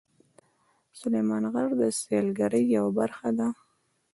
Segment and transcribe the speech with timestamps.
[0.99, 3.47] سلیمان غر د سیلګرۍ یوه برخه ده.